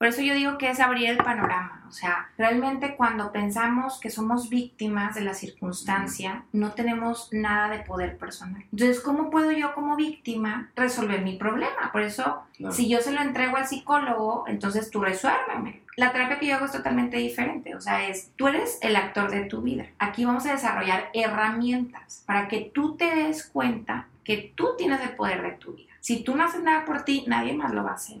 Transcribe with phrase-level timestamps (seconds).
[0.00, 1.84] Por eso yo digo que es abrir el panorama.
[1.86, 7.80] O sea, realmente cuando pensamos que somos víctimas de la circunstancia, no tenemos nada de
[7.80, 8.64] poder personal.
[8.72, 11.92] Entonces, ¿cómo puedo yo como víctima resolver mi problema?
[11.92, 15.82] Por eso, si yo se lo entrego al psicólogo, entonces tú resuélveme.
[15.96, 17.76] La terapia que yo hago es totalmente diferente.
[17.76, 19.84] O sea, es, tú eres el actor de tu vida.
[19.98, 25.10] Aquí vamos a desarrollar herramientas para que tú te des cuenta que tú tienes el
[25.10, 25.92] poder de tu vida.
[26.00, 28.16] Si tú no haces nada por ti, nadie más lo va a hacer.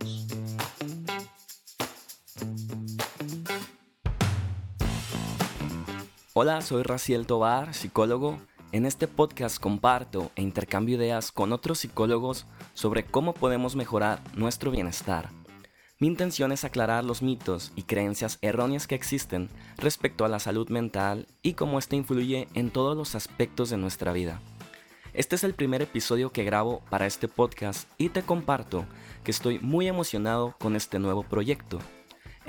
[6.32, 8.38] Hola, soy Raciel Tobar, psicólogo.
[8.70, 14.70] En este podcast comparto e intercambio ideas con otros psicólogos sobre cómo podemos mejorar nuestro
[14.70, 15.30] bienestar.
[15.98, 20.68] Mi intención es aclarar los mitos y creencias erróneas que existen respecto a la salud
[20.68, 24.40] mental y cómo ésta influye en todos los aspectos de nuestra vida.
[25.12, 28.86] Este es el primer episodio que grabo para este podcast y te comparto
[29.24, 31.80] que estoy muy emocionado con este nuevo proyecto.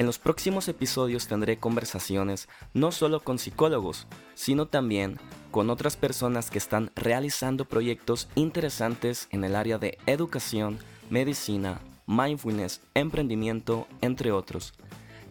[0.01, 5.19] En los próximos episodios tendré conversaciones no solo con psicólogos, sino también
[5.51, 10.79] con otras personas que están realizando proyectos interesantes en el área de educación,
[11.11, 14.73] medicina, mindfulness, emprendimiento, entre otros.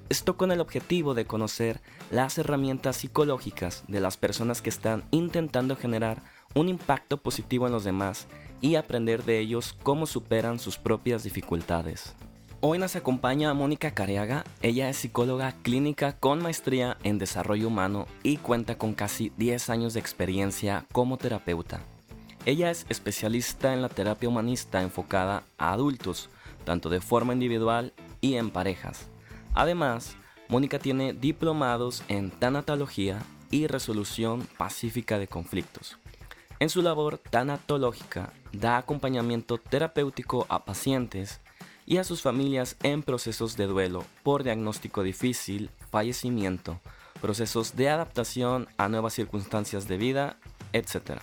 [0.08, 1.80] Esto con el objetivo de conocer
[2.12, 6.22] las herramientas psicológicas de las personas que están intentando generar
[6.54, 8.28] un impacto positivo en los demás
[8.60, 12.14] y aprender de ellos cómo superan sus propias dificultades.
[12.62, 14.44] Hoy nos acompaña Mónica Cariaga.
[14.60, 19.94] Ella es psicóloga clínica con maestría en desarrollo humano y cuenta con casi 10 años
[19.94, 21.80] de experiencia como terapeuta.
[22.44, 26.28] Ella es especialista en la terapia humanista enfocada a adultos,
[26.64, 29.06] tanto de forma individual y en parejas.
[29.54, 30.16] Además,
[30.50, 33.20] Mónica tiene diplomados en tanatología
[33.50, 35.96] y resolución pacífica de conflictos.
[36.58, 41.40] En su labor tanatológica da acompañamiento terapéutico a pacientes
[41.90, 46.78] y a sus familias en procesos de duelo por diagnóstico difícil, fallecimiento,
[47.20, 50.36] procesos de adaptación a nuevas circunstancias de vida,
[50.72, 51.18] etc.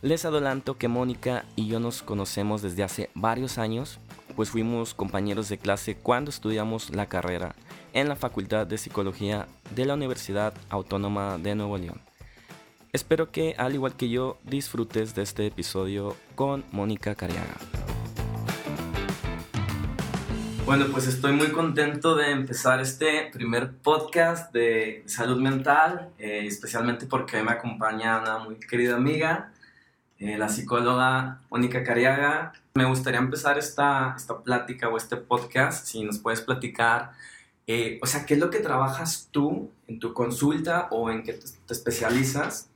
[0.00, 3.98] Les adelanto que Mónica y yo nos conocemos desde hace varios años,
[4.36, 7.54] pues fuimos compañeros de clase cuando estudiamos la carrera
[7.92, 12.00] en la Facultad de Psicología de la Universidad Autónoma de Nuevo León.
[12.94, 17.79] Espero que, al igual que yo, disfrutes de este episodio con Mónica Cariaga.
[20.70, 27.06] Bueno, pues estoy muy contento de empezar este primer podcast de salud mental, eh, especialmente
[27.06, 29.52] porque me acompaña una muy querida amiga,
[30.20, 32.52] eh, la psicóloga Mónica Cariaga.
[32.74, 37.14] Me gustaría empezar esta, esta plática o este podcast, si nos puedes platicar,
[37.66, 41.32] eh, o sea, ¿qué es lo que trabajas tú en tu consulta o en qué
[41.32, 42.68] te, especializas?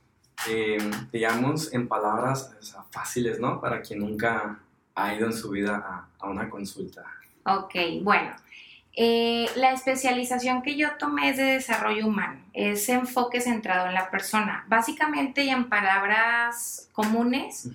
[1.13, 2.51] digamos, en palabras
[2.91, 3.61] fáciles, ¿no?
[3.61, 4.59] Para quien nunca
[4.93, 7.05] ha ido en su vida a, a una consulta.
[7.45, 8.35] Ok, bueno.
[8.97, 14.09] Eh, la especialización que yo tomé es de desarrollo humano, es enfoque centrado en la
[14.09, 14.63] persona.
[14.69, 17.69] Básicamente y en palabras comunes,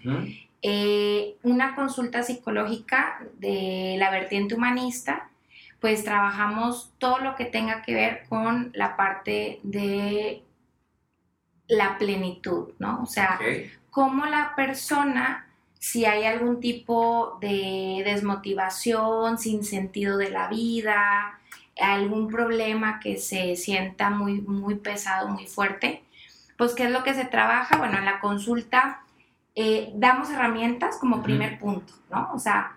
[0.62, 5.28] eh, una consulta psicológica de la vertiente humanista,
[5.78, 10.42] pues trabajamos todo lo que tenga que ver con la parte de
[11.69, 13.02] la plenitud, ¿no?
[13.02, 13.38] O sea,
[13.91, 15.50] cómo la persona
[15.81, 21.41] si hay algún tipo de desmotivación, sin sentido de la vida,
[21.81, 26.05] algún problema que se sienta muy, muy pesado, muy fuerte,
[26.59, 27.79] pues ¿qué es lo que se trabaja?
[27.79, 29.01] Bueno, en la consulta
[29.55, 32.31] eh, damos herramientas como primer punto, ¿no?
[32.35, 32.73] O sea,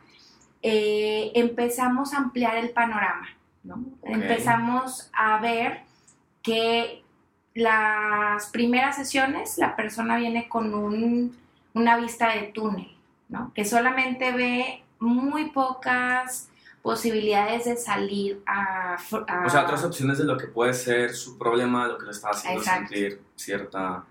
[0.61, 3.27] eh, empezamos a ampliar el panorama,
[3.63, 3.83] ¿no?
[4.03, 5.81] Empezamos a ver
[6.41, 7.03] que
[7.53, 11.35] las primeras sesiones la persona viene con un,
[11.73, 12.95] una vista de túnel,
[13.53, 16.49] que solamente ve muy pocas
[16.81, 18.97] posibilidades de salir a,
[19.45, 22.29] O sea, otras opciones de lo que puede ser su problema, lo que le está
[22.29, 24.03] haciendo sentir cierta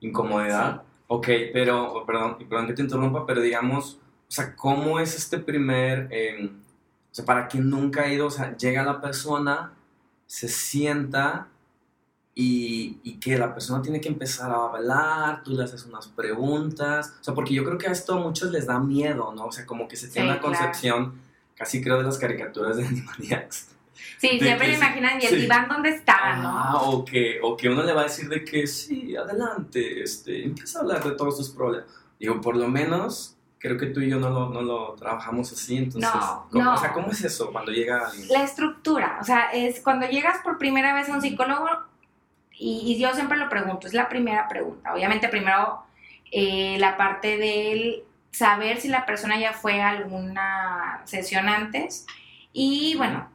[0.00, 0.82] incomodidad.
[1.08, 6.06] Ok, pero, perdón, perdón que te interrumpa, pero digamos, o sea, ¿cómo es este primer,
[6.12, 9.72] em, o sea, para quien nunca ha ido, o sea, llega la persona,
[10.26, 11.48] se sienta
[12.40, 17.24] y, que la persona tiene que empezar a hablar, tú le haces unas preguntas, o
[17.24, 19.46] sea, porque yo creo que a esto a muchos les da miedo, ¿no?
[19.46, 21.20] O sea, como que se tiene una concepción,
[21.54, 23.68] casi creo de las caricaturas de Animaniacs,
[24.18, 26.48] Sí, siempre me imaginan, ¿y el diván dónde está, no?
[26.50, 30.44] Ah, o que, o que uno le va a decir de que sí, adelante, este,
[30.44, 31.88] empieza a hablar de todos tus problemas.
[32.18, 35.76] Digo, por lo menos creo que tú y yo no lo, no lo trabajamos así,
[35.76, 36.74] entonces, No, ¿cómo, no.
[36.74, 38.28] o sea, ¿cómo es eso cuando llega alguien?
[38.28, 41.68] La estructura, o sea, es cuando llegas por primera vez a un psicólogo,
[42.60, 44.92] y, y yo siempre lo pregunto, es la primera pregunta.
[44.92, 45.82] Obviamente, primero
[46.30, 52.06] eh, la parte del saber si la persona ya fue a alguna sesión antes.
[52.52, 53.30] Y bueno,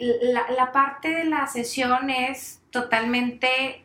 [0.00, 3.84] la, la parte de la sesión es totalmente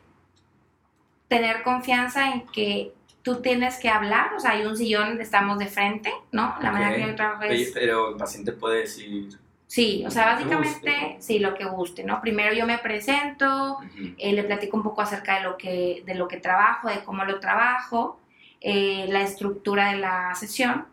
[1.28, 5.66] tener confianza en que tú tienes que hablar, o sea, hay un sillón, estamos de
[5.66, 6.56] frente, ¿no?
[6.60, 7.72] La manera que yo trabajo es...
[7.72, 9.38] Pero el paciente puede decir...
[9.70, 11.16] Sí, o sea, básicamente, guste.
[11.20, 12.20] sí, lo que guste, ¿no?
[12.20, 13.78] Primero yo me presento,
[14.18, 17.24] eh, le platico un poco acerca de lo que, de lo que trabajo, de cómo
[17.24, 18.18] lo trabajo,
[18.60, 20.86] eh, la estructura de la sesión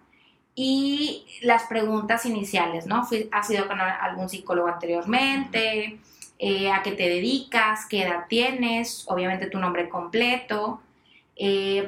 [0.54, 3.04] y las preguntas iniciales, ¿no?
[3.04, 5.98] Fui, ¿Has ido con algún psicólogo anteriormente?
[6.38, 7.88] Eh, ¿A qué te dedicas?
[7.88, 9.06] ¿Qué edad tienes?
[9.08, 10.82] Obviamente tu nombre completo.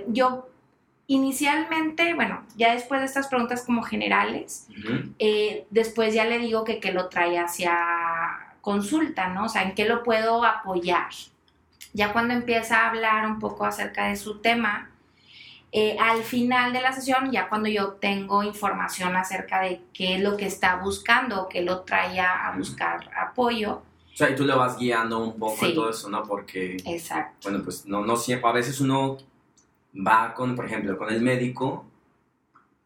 [0.08, 0.50] Yo
[1.10, 5.10] inicialmente, bueno, ya después de estas preguntas como generales, ujú.
[5.18, 7.76] eh, después ya le digo que, que lo trae hacia
[8.62, 9.46] consulta, ¿no?
[9.46, 11.10] O sea, en qué lo puedo apoyar.
[11.94, 14.92] Ya cuando empieza a hablar un poco acerca de su tema,
[15.72, 20.22] eh, al final de la sesión, ya cuando yo obtengo información acerca de qué es
[20.22, 23.82] lo que está buscando o qué lo trae a a buscar apoyo,
[24.14, 25.66] O sea, y tú le vas guiando un poco Sí.
[25.70, 26.24] en todo eso, ¿no?
[26.24, 27.50] Porque, exacto.
[27.50, 29.18] bueno, pues no, no siempre, a veces uno
[29.96, 31.86] va con, por ejemplo, con el médico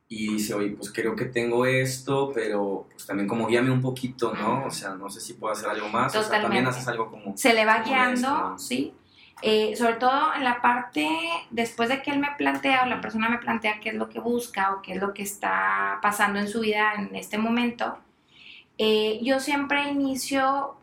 [0.07, 4.33] y dice, oye, pues creo que tengo esto, pero pues también como guíame un poquito,
[4.33, 4.65] ¿no?
[4.65, 6.15] O sea, no sé si puedo hacer algo más.
[6.15, 6.69] O sea, también Totalmente.
[6.69, 7.35] haces algo como...
[7.35, 8.59] se le va guiando, esto, ¿no?
[8.59, 8.94] ¿sí?
[9.41, 11.09] Eh, sobre todo en la parte,
[11.50, 14.19] después de que él me plantea o la persona me plantea qué es lo que
[14.19, 17.97] busca o qué es lo que está pasando en su vida en este momento,
[18.77, 20.75] eh, yo siempre inicio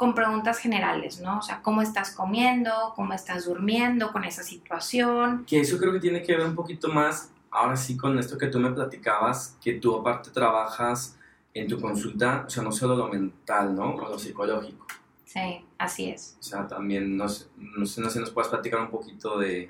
[0.00, 1.40] con preguntas generales, ¿no?
[1.40, 2.72] O sea, ¿cómo estás comiendo?
[2.96, 5.44] ¿Cómo estás durmiendo con esa situación?
[5.46, 8.46] Que eso creo que tiene que ver un poquito más, ahora sí, con esto que
[8.46, 11.18] tú me platicabas, que tú aparte trabajas
[11.52, 13.94] en tu consulta, o sea, no solo lo mental, ¿no?
[13.94, 14.86] O lo psicológico.
[15.26, 16.38] Sí, así es.
[16.40, 19.68] O sea, también, no sé, no sé, no sé, nos puedes platicar un poquito de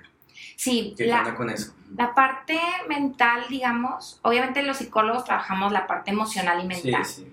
[0.54, 1.74] Sí, qué la, con eso.
[1.96, 2.56] la parte
[2.88, 7.04] mental, digamos, obviamente los psicólogos trabajamos la parte emocional y mental.
[7.04, 7.32] Sí, sí.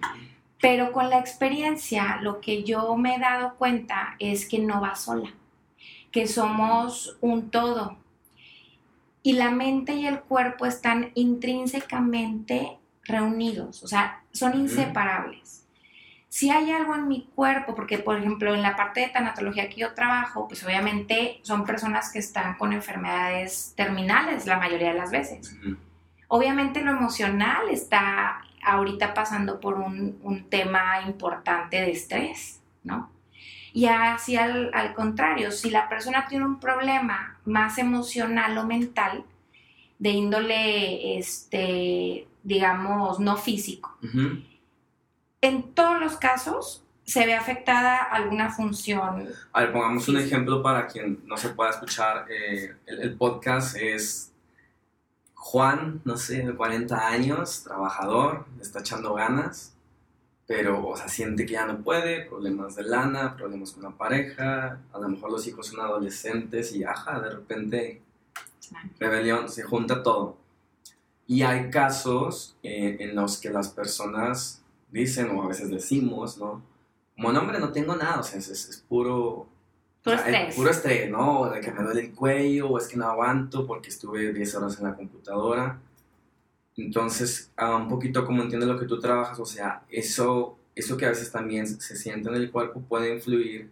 [0.60, 4.96] Pero con la experiencia, lo que yo me he dado cuenta es que no va
[4.96, 5.30] sola,
[6.12, 7.98] que somos un todo.
[9.22, 15.66] Y la mente y el cuerpo están intrínsecamente reunidos, o sea, son inseparables.
[16.30, 19.82] Si hay algo en mi cuerpo, porque por ejemplo en la parte de tanatología que
[19.82, 25.10] yo trabajo, pues obviamente son personas que están con enfermedades terminales la mayoría de las
[25.10, 25.58] veces.
[26.28, 33.12] Obviamente lo emocional está ahorita pasando por un, un tema importante de estrés, ¿no?
[33.74, 39.24] Y así al, al contrario, si la persona tiene un problema más emocional o mental,
[40.00, 43.98] de índole, este, digamos, no físico,
[45.42, 49.28] en todos los casos se ve afectada alguna función.
[49.54, 52.26] A ver, pongamos un ejemplo para quien no se pueda escuchar.
[52.30, 54.34] eh, el, el podcast es
[55.38, 59.74] Juan, no sé, de 40 años, trabajador, está echando ganas,
[60.48, 64.80] pero, o sea, siente que ya no puede, problemas de lana, problemas con la pareja,
[64.94, 68.02] a lo mejor los hijos son adolescentes y, ajá, de repente,
[69.00, 70.38] rebelión, se junta todo.
[71.28, 76.62] Y hay casos eh, en los que las personas dicen, o a veces decimos, ¿no?
[77.16, 79.48] Como, no, hombre, no tengo nada, o sea, es, es- es puro...
[80.04, 80.56] Puro estrés.
[80.56, 81.42] Puro estrés, ¿no?
[81.42, 84.56] O de que me duele el cuello, o es que no aguanto porque estuve 10
[84.56, 85.80] horas en la computadora.
[86.78, 91.06] Entonces, ah, un poquito como entiendo lo que tú trabajas, o sea, eso, eso que
[91.06, 93.72] a veces también se siente en el cuerpo puede influir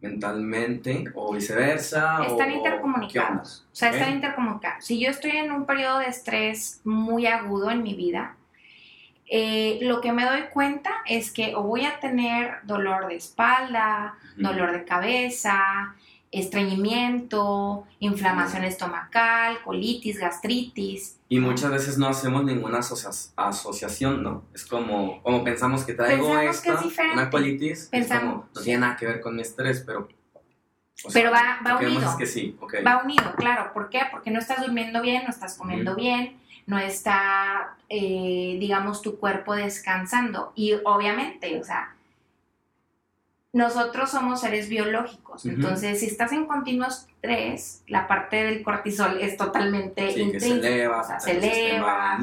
[0.00, 2.22] mentalmente o viceversa.
[2.24, 3.66] Están o- intercomunicados.
[3.72, 3.94] O sea, Ok.
[3.96, 4.84] están intercomunicados.
[4.84, 8.35] Si yo estoy en un periodo de estrés muy agudo en mi vida,
[9.28, 14.14] eh, lo que me doy cuenta es que o voy a tener dolor de espalda,
[14.36, 15.94] dolor de cabeza,
[16.70, 21.18] estreñimiento, inflamación estomacal, colitis, gastritis.
[21.28, 24.44] Y muchas veces no hacemos ninguna asocia- asociación, ¿no?
[24.54, 28.34] Es como, como pensamos que traigo Pensamos que esta, es una colitis, Pensamos.
[28.34, 30.08] como, no tiene nada que ver con mi estrés, pero...
[31.04, 32.00] o Pero va- va unido.
[32.10, 32.56] es que sí.
[32.86, 33.72] Va unido, claro.
[33.72, 34.00] ¿Por qué?
[34.10, 36.36] Porque no estás durmiendo bien, no estás comiendo bien,
[36.66, 40.52] no está, eh, digamos, tu cuerpo descansando.
[40.54, 41.94] Y obviamente, o sea,
[43.52, 45.46] nosotros somos seres biológicos.
[45.46, 51.00] Entonces, si estás en continuo estrés, la parte del cortisol es totalmente Sí, se eleva,
[51.00, 52.18] o sea, afecta se eleva.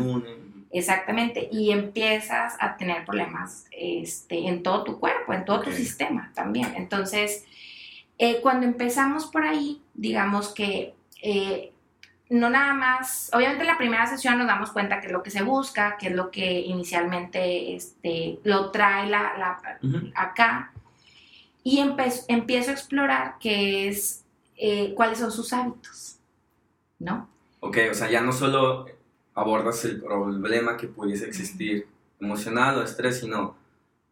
[0.72, 6.32] Exactamente, y empiezas a tener problemas este, en todo tu cuerpo, en todo tu sistema
[6.34, 6.74] también.
[6.76, 7.46] Entonces,
[8.18, 11.73] eh, cuando empezamos por ahí, digamos que eh,
[12.30, 15.32] no nada más, obviamente en la primera sesión nos damos cuenta que es lo que
[15.32, 19.60] se busca, que es lo que inicialmente este, lo trae la,
[20.16, 20.72] acá,
[21.64, 24.24] y empiezo a explorar qué es,
[24.58, 26.18] eh, cuáles son sus hábitos,
[27.00, 27.30] ¿no?
[27.60, 28.86] Ok, o sea, ya no solo
[29.36, 31.88] abordas el problema que pudiese existir
[32.20, 33.56] emocional o estrés, sino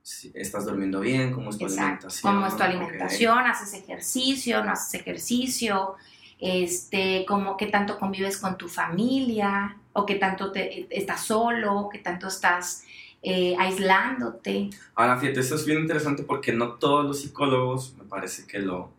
[0.02, 2.34] si estás durmiendo bien, cómo es tu alimentación.
[2.34, 5.96] Cómo es tu alimentación, haces ejercicio, no haces ejercicio,
[6.42, 12.00] este, cómo, qué tanto convives con tu familia, o qué tanto te, estás solo, qué
[12.00, 12.84] tanto estás
[13.22, 14.70] eh, aislándote.
[14.96, 18.92] Ahora, fíjate, eso es bien interesante porque no todos los psicólogos me parece que lo,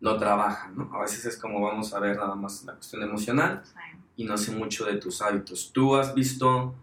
[0.00, 0.90] lo trabajan, ¿no?
[0.94, 3.62] A veces es como vamos a ver nada más la cuestión emocional
[4.16, 5.70] y no sé mucho de tus hábitos.
[5.72, 6.74] ¿Tú has visto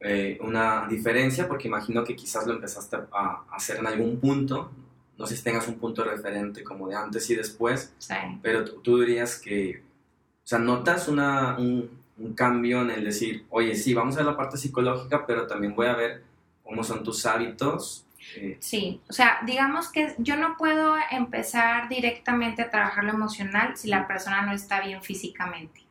[0.00, 1.48] eh, una diferencia?
[1.48, 4.70] Porque imagino que quizás lo empezaste a hacer en algún punto.
[5.18, 8.14] No sé si tengas un punto referente como de antes y después, sí.
[8.42, 13.74] pero tú, dirías que, o sea, notas una, un, un, cambio en el decir, oye,
[13.74, 16.22] sí, vamos a ver la parte psicológica, pero también voy a ver
[16.62, 18.04] cómo son tus hábitos.
[18.36, 18.58] Eh.
[18.60, 23.88] Sí, o sea, digamos que yo no puedo empezar directamente a trabajar lo emocional si
[23.88, 25.86] la persona no está bien físicamente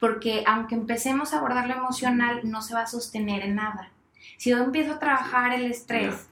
[0.00, 3.92] porque aunque empecemos a abordar lo emocional, no se va a sostener en nada.
[4.38, 6.29] Si yo empiezo a trabajar el estrés,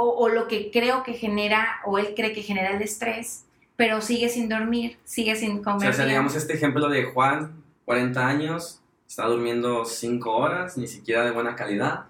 [0.00, 3.44] o, lo que creo que genera, o él cree que genera el estrés,
[3.76, 5.90] pero sigue sin dormir, sigue sin comer.
[5.90, 11.24] O sea, digamos este ejemplo de Juan, 40 años, está durmiendo 5 horas, ni siquiera
[11.24, 12.06] de buena calidad,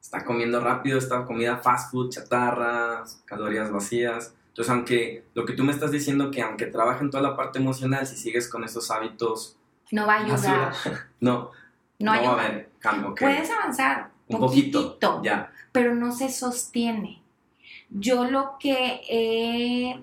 [0.00, 4.34] está comiendo rápido, está comida fast food, chatarra, calorías vacías.
[4.48, 7.58] Entonces, aunque lo que tú me estás diciendo, que aunque trabaje en toda la parte
[7.58, 9.56] emocional, si sigues con esos hábitos
[9.90, 10.74] no va a ayudar.
[11.20, 11.52] No,
[11.98, 13.14] no, va a haber cambio.
[13.14, 15.50] Puedes avanzar un poquito, ya.
[15.72, 17.20] pero no se sostiene.
[17.90, 20.00] Yo lo que he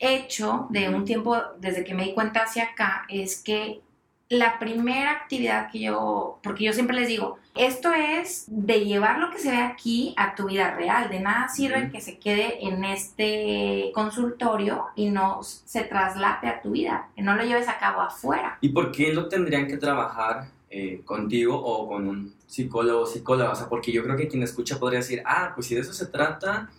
[0.00, 3.80] hecho de un tiempo, desde que me di cuenta hacia acá, es que
[4.28, 9.30] la primera actividad que yo, porque yo siempre les digo, esto es de llevar lo
[9.30, 12.84] que se ve aquí a tu vida real, de nada sirve que se quede en
[12.84, 18.00] este consultorio y no se traslape a tu vida, que no lo lleves a cabo
[18.00, 18.58] afuera.
[18.60, 23.52] ¿Y por qué lo tendrían que trabajar eh, contigo o con un psicólogo o psicóloga?
[23.52, 25.92] O sea, porque yo creo que quien escucha podría decir, ah, pues si de eso
[25.92, 26.70] se trata,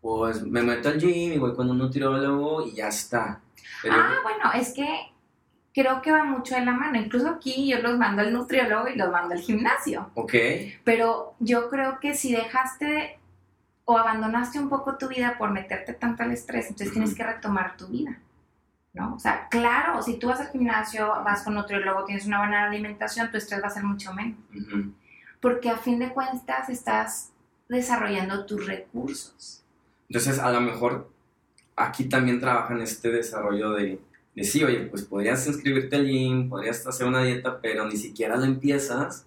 [0.00, 3.40] pues me meto al gym y voy con un nutriólogo y ya está.
[3.90, 4.86] Ah, bueno, es que
[5.72, 6.98] creo que va mucho de la mano.
[6.98, 10.10] Incluso aquí yo los mando al nutriólogo y los mando al gimnasio.
[10.14, 10.34] Ok.
[10.84, 13.18] Pero yo creo que si dejaste
[13.84, 17.76] o abandonaste un poco tu vida por meterte tanto al estrés, entonces tienes que retomar
[17.76, 18.18] tu vida.
[18.94, 19.14] ¿No?
[19.14, 23.30] O sea, claro, si tú vas al gimnasio, vas con nutriólogo, tienes una buena alimentación,
[23.30, 24.38] tu estrés va a ser mucho menos.
[25.40, 27.30] Porque a fin de cuentas estás
[27.68, 29.62] desarrollando tus recursos.
[30.08, 31.10] Entonces, a lo mejor
[31.76, 34.00] aquí también trabajan este desarrollo de
[34.44, 38.44] sí, oye, pues podrías inscribirte al gym, podrías hacer una dieta, pero ni siquiera lo
[38.44, 39.26] empiezas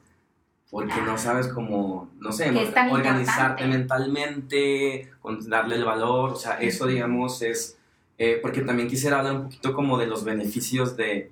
[0.70, 2.50] porque no sabes cómo, no sé,
[2.90, 5.12] organizarte mentalmente,
[5.48, 7.78] darle el valor, o sea, eso digamos es,
[8.24, 11.32] eh, porque también quisiera hablar un poquito como de los beneficios de,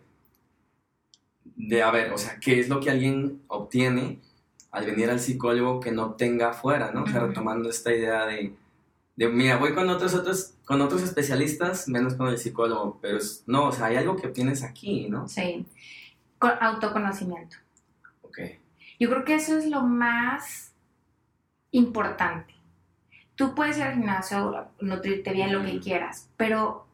[1.56, 4.18] de, a ver, o sea, qué es lo que alguien obtiene
[4.72, 7.04] al venir al psicólogo que no tenga afuera, ¿no?
[7.04, 8.56] O sea, retomando esta idea de,
[9.18, 13.72] mira, voy con otros, otros, con otros especialistas, menos con el psicólogo, pero no, o
[13.72, 15.28] sea, hay algo que obtienes aquí, ¿no?
[15.28, 15.68] Sí,
[16.40, 17.58] con autoconocimiento.
[18.24, 18.40] Ok.
[19.00, 20.72] Yo creo que eso es lo más
[21.70, 22.59] importante.
[23.40, 26.86] Tú puedes ir al gimnasio, nutrirte bien, lo que quieras, pero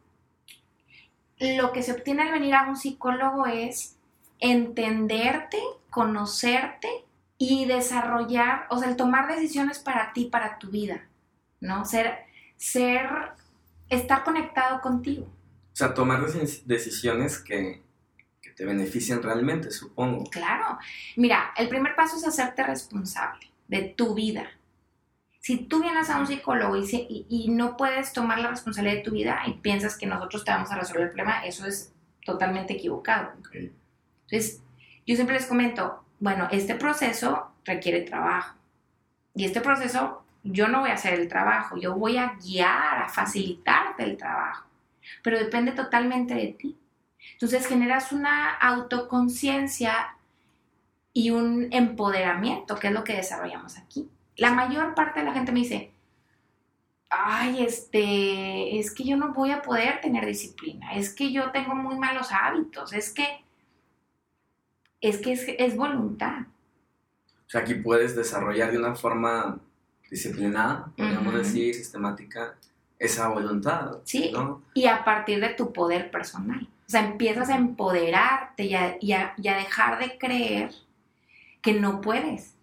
[1.40, 3.96] lo que se obtiene al venir a un psicólogo es
[4.38, 5.58] entenderte,
[5.90, 6.88] conocerte
[7.36, 11.08] y desarrollar, o sea, el tomar decisiones para ti, para tu vida.
[11.58, 11.84] ¿no?
[11.84, 12.14] Ser,
[12.56, 13.08] ser,
[13.88, 15.24] estar conectado contigo.
[15.24, 16.24] O sea, tomar
[16.64, 17.82] decisiones que,
[18.40, 20.30] que te beneficien realmente, supongo.
[20.30, 20.78] Claro.
[21.16, 24.48] Mira, el primer paso es hacerte responsable de tu vida.
[25.46, 29.12] Si tú vienes a un psicólogo y, y, no puedes tomar la responsabilidad de tu
[29.12, 33.30] vida y piensas que nosotros te vamos a resolver el problema, eso es totalmente equivocado.
[33.52, 34.60] Entonces,
[35.06, 38.56] yo siempre les comento, bueno, este proceso requiere trabajo
[39.36, 43.08] y este proceso yo no voy a hacer el trabajo, yo voy a guiar, a
[43.08, 44.66] facilitarte el trabajo,
[45.22, 46.76] pero depende totalmente de ti.
[47.34, 50.16] Entonces generas una autoconciencia
[51.12, 54.10] y un empoderamiento, que es lo que desarrollamos aquí.
[54.36, 55.92] La mayor parte de la gente me dice,
[57.10, 61.74] ay, este, es que yo no voy a poder tener disciplina, es que yo tengo
[61.74, 63.26] muy malos hábitos, es que,
[65.00, 66.42] es que es, es voluntad.
[67.46, 69.58] O sea, aquí puedes desarrollar de una forma
[70.10, 72.56] disciplinada, podríamos decir, sistemática,
[72.98, 73.98] esa voluntad.
[74.04, 74.32] Sí,
[74.74, 76.68] y a partir de tu poder personal.
[76.86, 78.64] O sea, empiezas a empoderarte
[79.00, 80.70] y a, dejar de creer
[81.60, 82.54] que no puedes.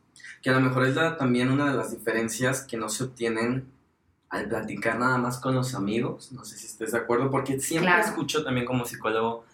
[0.43, 3.71] Que a lo mejor es también una de las diferencias que no se obtienen
[4.29, 6.31] al platicar nada más con los amigos.
[6.31, 9.45] No sé si estés de acuerdo, porque siempre escucho también como psicólogo,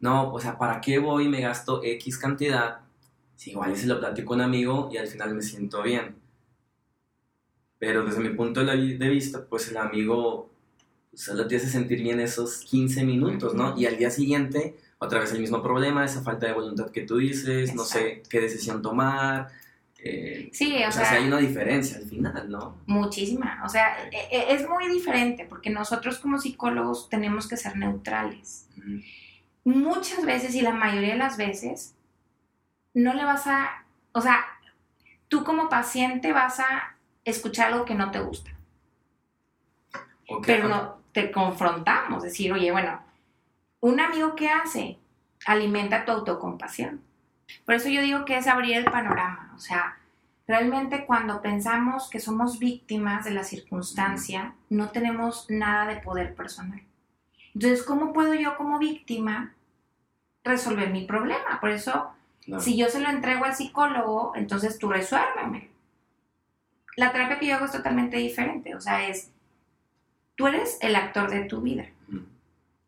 [0.00, 2.80] no, o sea, ¿para qué voy y me gasto X cantidad?
[3.34, 6.14] Si igual se lo platico a un amigo y al final me siento bien.
[7.78, 10.50] Pero desde mi punto de vista, pues el amigo
[11.14, 13.76] solo te hace sentir bien esos 15 minutos, ¿no?
[13.76, 17.16] Y al día siguiente, otra vez el mismo problema, esa falta de voluntad que tú
[17.16, 19.48] dices, no sé qué decisión tomar.
[20.00, 22.76] Eh, sí, o, o sea, hay una diferencia al final, ¿no?
[22.86, 23.60] Muchísima.
[23.64, 28.68] O sea, e, e, es muy diferente porque nosotros como psicólogos tenemos que ser neutrales.
[29.64, 31.96] Muchas veces y la mayoría de las veces
[32.94, 34.44] no le vas a, o sea,
[35.26, 38.52] tú como paciente vas a escuchar algo que no te gusta.
[40.46, 43.00] Pero no, te confrontamos, decir, oye, bueno,
[43.80, 44.98] un amigo que hace
[45.46, 47.02] alimenta tu autocompasión.
[47.64, 49.98] Por eso yo digo que es abrir el panorama, o sea,
[50.46, 56.82] realmente cuando pensamos que somos víctimas de la circunstancia, no tenemos nada de poder personal.
[57.54, 59.54] Entonces, ¿cómo puedo yo como víctima
[60.44, 61.60] resolver mi problema?
[61.60, 62.10] Por eso,
[62.60, 65.68] si yo se lo entrego al psicólogo, entonces tú resuélveme
[66.98, 69.30] la terapia que yo hago es totalmente diferente, o sea, es,
[70.34, 71.84] tú eres el actor de tu vida.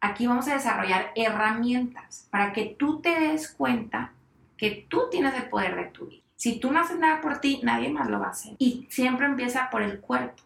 [0.01, 4.13] Aquí vamos a desarrollar herramientas para que tú te des cuenta
[4.61, 6.23] que tú tienes el poder de tu vida.
[6.37, 8.57] Si tú no haces nada por ti, nadie más lo va a hacer.
[8.59, 10.43] Y siempre empieza por el cuerpo.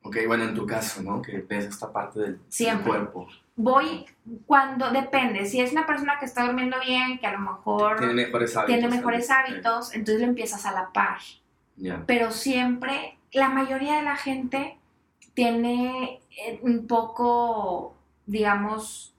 [0.00, 1.20] Ok, bueno, en tu caso, ¿no?
[1.20, 2.38] Que ves esta parte del,
[2.82, 3.28] cuerpo.
[3.54, 4.06] Voy
[4.46, 8.14] cuando, depende, si es una persona que está durmiendo bien, que a lo mejor tiene
[8.14, 11.18] mejores hábitos, tiene mejores hábitos entonces lo empiezas a la par.
[12.06, 14.78] Pero siempre, la mayoría de la gente
[15.34, 19.15] tiene eh, un poco, digamos,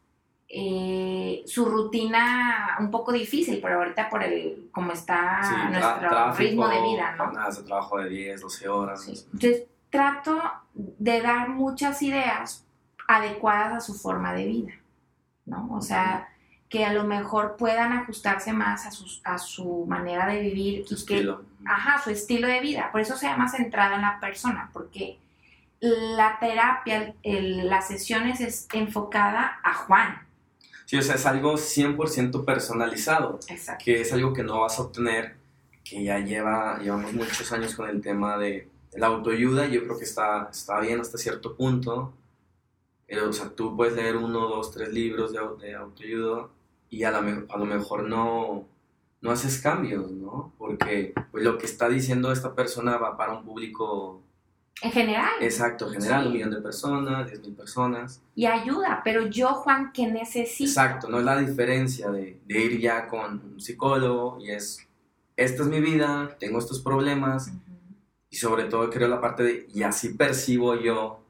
[0.50, 6.82] eh, su rutina un poco difícil, pero ahorita por el cómo está nuestro ritmo de
[6.82, 7.32] vida, ¿no?
[7.32, 9.08] de trabajo de 10, 12 horas.
[9.08, 10.42] Entonces, trato
[10.74, 12.66] de dar muchas ideas
[13.08, 14.74] adecuadas a su forma de vida,
[15.46, 15.70] ¿no?
[15.74, 16.30] O sea,
[16.70, 20.96] que a lo mejor puedan ajustarse más a, sus, a su manera de vivir su
[20.96, 21.44] estilo.
[21.66, 22.92] ajá, su estilo de vida.
[22.92, 25.20] Por eso se llama centrada en la persona, porque
[25.80, 30.27] la terapia, la sesión es enfocada a Juan.
[30.88, 33.84] Sí, o sea, es algo 100% personalizado, Exacto.
[33.84, 35.36] que es algo que no vas a obtener,
[35.84, 40.06] que ya lleva, llevamos muchos años con el tema de la autoayuda, yo creo que
[40.06, 42.14] está, está bien hasta cierto punto,
[43.06, 46.48] pero, o sea, tú puedes leer uno, dos, tres libros de, de autoayuda
[46.90, 48.66] y a, a lo mejor no,
[49.20, 50.54] no haces cambios, ¿no?
[50.58, 54.22] Porque pues, lo que está diciendo esta persona va para un público...
[54.82, 55.32] En general.
[55.42, 58.22] Exacto, general, un millón de personas, diez mil personas.
[58.36, 60.70] Y ayuda, pero yo, Juan, ¿qué necesito?
[60.70, 64.88] Exacto, no es la diferencia de, de, ir ya con un psicólogo y es,
[65.36, 67.52] esta es mi vida, tengo estos problemas
[68.30, 71.22] y sobre todo creo la parte de, y así percibo yo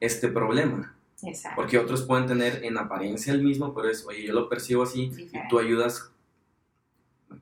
[0.00, 0.94] este problema.
[1.56, 5.10] Porque otros pueden tener en apariencia el mismo, pero es, oye, yo lo percibo así
[5.32, 6.10] y tú ayudas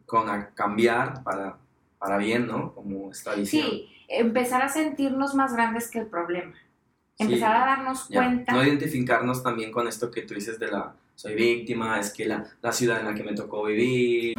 [0.06, 1.58] con a cambiar para,
[1.98, 2.72] para bien, ¿no?
[2.74, 3.66] Como esta visión.
[3.68, 6.54] Sí, empezar a sentirnos más grandes que el problema.
[7.18, 8.52] Empezar a darnos cuenta.
[8.52, 12.46] No identificarnos también con esto que tú dices de la soy víctima, es que la,
[12.62, 14.34] la ciudad en la que me tocó vivir.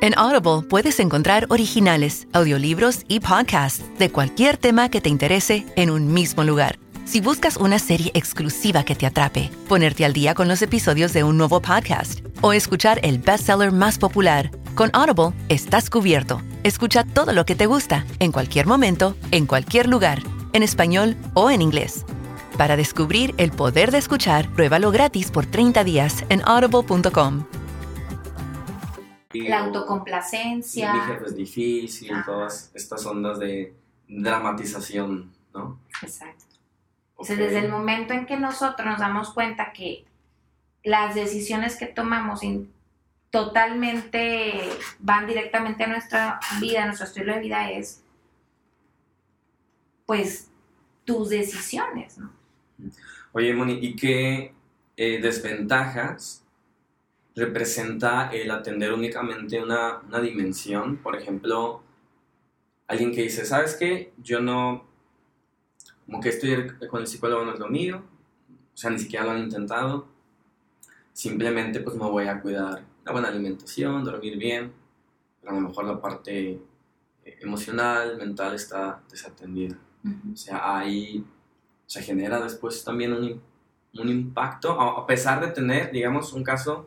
[0.00, 5.90] En Audible puedes encontrar originales, audiolibros y podcasts de cualquier tema que te interese en
[5.90, 6.78] un mismo lugar
[7.10, 11.24] si buscas una serie exclusiva que te atrape, ponerte al día con los episodios de
[11.24, 16.40] un nuevo podcast o escuchar el bestseller más popular, con Audible estás cubierto.
[16.62, 21.50] Escucha todo lo que te gusta, en cualquier momento, en cualquier lugar, en español o
[21.50, 22.04] en inglés.
[22.58, 27.46] Para descubrir el poder de escuchar, pruébalo gratis por 30 días en audible.com.
[29.32, 30.92] La autocomplacencia.
[30.92, 33.74] Mi jefe es difícil, todas estas ondas de
[34.08, 35.78] dramatización, ¿no?
[36.02, 36.50] Exacto
[37.28, 40.04] desde el momento en que nosotros nos damos cuenta que
[40.82, 42.42] las decisiones que tomamos
[43.30, 44.60] totalmente
[44.98, 48.02] van directamente a nuestra vida, a nuestro estilo de vida, es
[50.06, 50.50] pues
[51.04, 52.32] tus decisiones, ¿no?
[53.32, 54.52] Oye, Moni, ¿y qué
[54.96, 56.44] eh, desventajas
[57.36, 60.96] representa el atender únicamente una, una dimensión?
[60.96, 61.82] Por ejemplo,
[62.88, 64.12] alguien que dice, ¿sabes qué?
[64.18, 64.90] Yo no
[66.10, 68.02] como que estoy con el psicólogo no es lo mío,
[68.74, 70.08] o sea, ni siquiera lo han intentado,
[71.12, 74.72] simplemente pues me voy a cuidar una buena alimentación, dormir bien,
[75.40, 76.60] pero a lo mejor la parte
[77.40, 79.76] emocional, mental está desatendida.
[80.32, 81.24] O sea, ahí
[81.86, 83.40] se genera después también un,
[83.98, 86.86] un impacto, a pesar de tener, digamos, un caso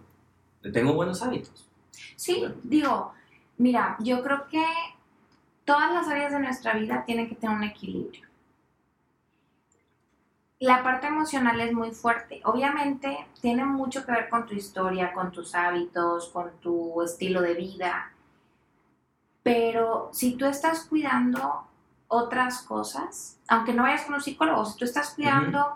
[0.61, 1.69] de tengo buenos hábitos.
[2.15, 3.13] Sí, digo,
[3.57, 4.63] mira, yo creo que
[5.65, 8.25] todas las áreas de nuestra vida tienen que tener un equilibrio.
[10.63, 12.39] La parte emocional es muy fuerte.
[12.45, 17.53] Obviamente tiene mucho que ver con tu historia, con tus hábitos, con tu estilo de
[17.53, 18.13] vida.
[19.43, 21.67] Pero si tú estás cuidando
[22.07, 25.67] otras cosas, aunque no vayas con un psicólogo, si tú estás cuidando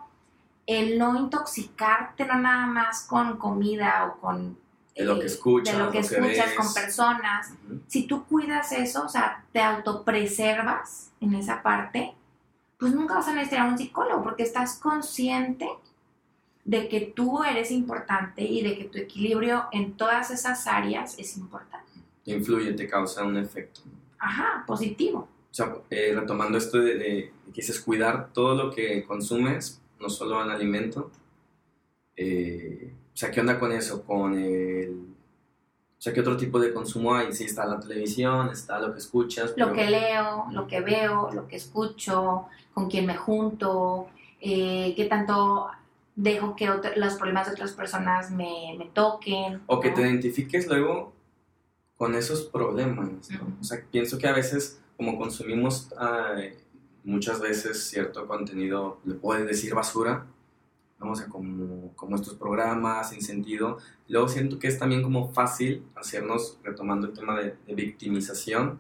[0.66, 4.58] el no intoxicarte, no nada más con comida o con...
[4.96, 7.52] De lo que eh, escuchas, de lo que escuchas con personas.
[7.88, 12.16] Si tú cuidas eso, o sea, te autopreservas en esa parte,
[12.78, 15.68] pues nunca vas a necesitar un psicólogo porque estás consciente
[16.64, 21.38] de que tú eres importante y de que tu equilibrio en todas esas áreas es
[21.38, 21.92] importante.
[22.26, 23.82] Te influye, te causa un efecto.
[24.20, 25.30] Ajá, positivo.
[25.50, 30.10] O sea, eh, retomando esto de, de, que dices cuidar todo lo que consumes, no
[30.10, 31.10] solo en alimento.
[32.18, 34.04] Eh, o sea, ¿qué onda con eso?
[34.04, 35.06] Con el...
[35.98, 37.32] O sea, ¿qué otro tipo de consumo hay?
[37.34, 39.54] Sí, está la televisión, está lo que escuchas.
[39.58, 44.08] Lo que leo, lo que veo, lo que escucho, con quién me junto,
[44.40, 45.66] eh, qué tanto
[46.16, 49.62] dejo que los problemas de otras personas me, me toquen.
[49.66, 51.12] O que te identifiques luego
[51.98, 53.10] con esos problemas.
[53.60, 55.90] O sea, pienso que a veces, como consumimos
[57.04, 60.28] muchas veces cierto contenido, le puedes decir basura,
[61.00, 61.14] ¿no?
[61.14, 63.80] o sea, como, como estos programas sin sentido.
[64.08, 68.80] Luego siento que es también como fácil hacernos, retomando el tema de, victimización,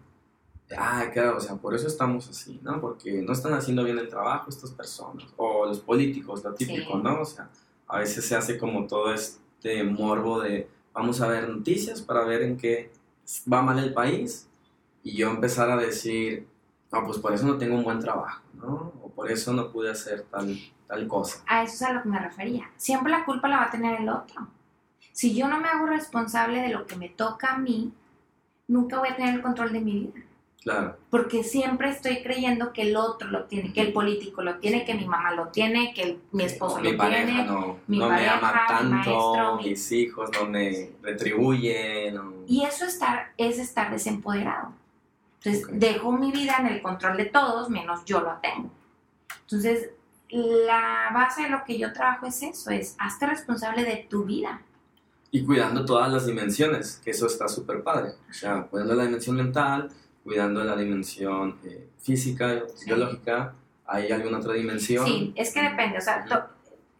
[0.75, 2.81] ah, claro, o sea, por eso estamos así, ¿no?
[2.81, 7.21] Porque no están haciendo bien el trabajo estas personas, o los políticos, lo típico, ¿no?
[7.21, 7.49] O sea,
[7.87, 12.41] a veces se hace como todo este morbo de, vamos a ver noticias para ver
[12.41, 12.91] en qué
[13.51, 14.47] va mal el país,
[15.03, 16.47] y yo empezar a decir,
[16.91, 18.93] no, pues por eso no tengo un buen trabajo, ¿no?
[19.01, 21.43] O por eso no pude hacer tal, tal cosa.
[21.47, 22.69] A eso es a lo que me refería.
[22.75, 24.47] Siempre la culpa la va a tener el otro.
[25.13, 27.93] Si yo no me hago responsable de lo que me toca a mí,
[28.67, 30.21] nunca voy a tener el control de mi vida.
[30.63, 30.97] Claro.
[31.09, 34.95] Porque siempre estoy creyendo que el otro lo tiene, que el político lo tiene, que
[34.95, 38.65] mi mamá lo tiene, que mi esposo lo tiene, no, mi no pareja, me ama
[38.67, 42.19] tanto, mis hijos no me retribuyen.
[42.47, 44.73] Y eso estar, es estar desempoderado.
[45.43, 48.69] Entonces, dejo mi vida en el control de todos, menos yo lo tengo.
[49.41, 49.91] Entonces,
[50.29, 54.61] la base de lo que yo trabajo es eso, es hazte responsable de tu vida.
[55.31, 58.11] Y cuidando todas las dimensiones, que eso está súper padre.
[58.29, 59.89] O sea, cuidando la dimensión mental,
[60.27, 63.53] cuidando la dimensión eh, física, biológica,
[63.85, 65.05] ¿hay alguna otra dimensión?
[65.05, 66.25] Sí, es que depende, o sea,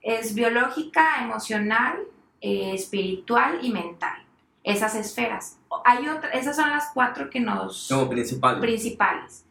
[0.02, 1.98] es biológica, emocional,
[2.40, 4.24] eh, espiritual y mental
[4.64, 5.58] esas esferas.
[5.84, 7.90] Hay otra, esas son las cuatro que nos...
[7.90, 8.62] Como principales.
[8.62, 9.44] Principales.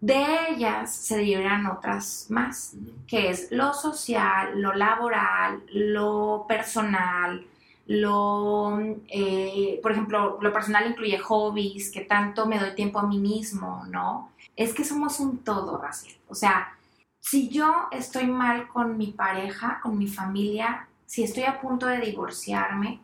[0.00, 2.76] De ellas se derivan otras más,
[3.08, 7.44] que es lo social, lo laboral, lo personal,
[7.88, 13.18] lo, eh, por ejemplo, lo personal incluye hobbies, que tanto me doy tiempo a mí
[13.18, 14.30] mismo, ¿no?
[14.54, 16.14] Es que somos un todo, Raciel.
[16.28, 16.76] O sea,
[17.18, 21.98] si yo estoy mal con mi pareja, con mi familia, si estoy a punto de
[22.00, 23.00] divorciarme,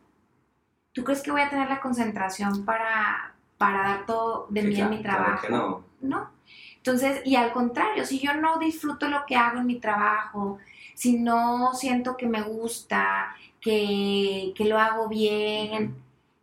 [0.93, 4.91] ¿tú crees que voy a tener la concentración para, para dar todo de mí en
[4.91, 5.49] mi trabajo?
[5.51, 5.85] no.
[6.03, 6.31] No.
[6.77, 10.59] Entonces, y al contrario, si yo no disfruto lo que hago en mi trabajo,
[10.95, 15.97] si no siento que me gusta, que, que lo hago bien,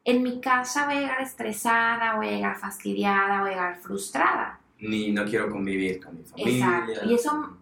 [0.03, 4.59] en, mi casa voy a llegar estresada, voy a llegar fastidiada, voy a llegar frustrada.
[4.79, 6.83] Ni no quiero convivir con mi familia.
[6.83, 7.07] Exacto.
[7.07, 7.57] Y eso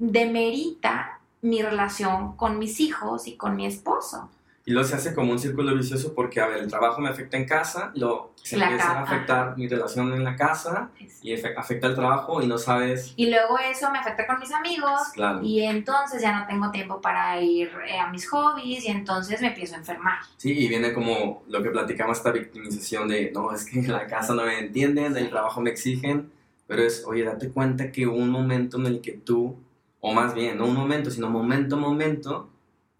[0.00, 4.28] demerita mi relación con mis hijos y con mi esposo.
[4.66, 7.36] Y luego se hace como un círculo vicioso porque, a ver, el trabajo me afecta
[7.36, 10.90] en casa, lo, se empieza a afectar mi relación en la casa
[11.22, 13.14] y afecta el trabajo y no sabes...
[13.16, 15.40] Y luego eso me afecta con mis amigos claro.
[15.42, 19.48] y entonces ya no tengo tiempo para ir eh, a mis hobbies y entonces me
[19.48, 20.18] empiezo a enfermar.
[20.36, 24.06] Sí, y viene como lo que platicamos, esta victimización de, no, es que en la
[24.06, 26.30] casa no me entienden, el trabajo me exigen,
[26.66, 29.56] pero es, oye, date cuenta que un momento en el que tú,
[30.00, 32.50] o más bien, no un momento, sino momento a momento,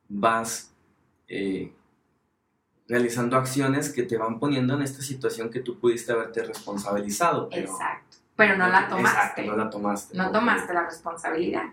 [0.09, 0.71] vas
[1.31, 1.73] eh,
[2.89, 7.49] realizando acciones que te van poniendo en esta situación que tú pudiste haberte responsabilizado.
[7.53, 8.19] exacto.
[8.37, 9.19] Pero no, la tomaste.
[9.19, 10.17] Exacto, no la tomaste.
[10.17, 11.65] No tomaste la responsabilidad.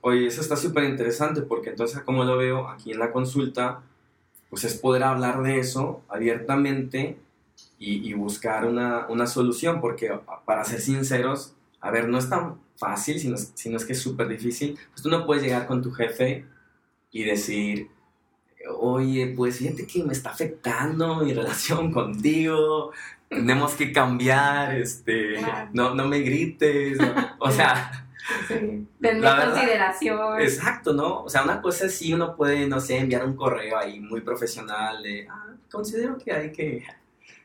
[0.00, 3.82] Oye, eso está súper interesante porque entonces, como lo veo aquí en la consulta,
[4.50, 7.16] pues es poder hablar de eso abiertamente
[7.78, 13.20] y, buscar una, una, solución, porque para ser sinceros, a ver, no es tan fácil,
[13.20, 14.76] sino, sino es que es súper difícil.
[14.90, 16.44] Pues tú no puedes llegar con tu jefe
[17.12, 17.88] y decir,
[18.68, 22.92] oye, pues fíjate que me está afectando mi relación contigo,
[23.28, 25.36] tenemos que cambiar, este,
[25.72, 26.98] no, no me grites,
[27.38, 28.02] o sea...
[28.48, 28.84] Sí.
[29.00, 30.40] consideración.
[30.40, 31.22] Exacto, ¿no?
[31.22, 34.20] O sea, una cosa es si uno puede, no sé, enviar un correo ahí muy
[34.20, 36.84] profesional de, ah, considero que hay que